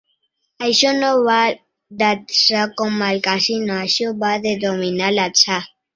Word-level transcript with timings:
Això 0.67 0.93
no 1.01 1.09
va 1.27 1.35
d'atzar 1.99 2.63
com 2.81 3.03
al 3.09 3.21
casino, 3.29 3.77
això 3.83 4.15
va 4.25 4.33
de 4.47 4.55
dominar 4.65 5.13
l'atzar. 5.19 5.61